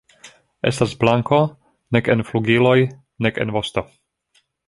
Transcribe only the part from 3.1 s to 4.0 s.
nek en vosto.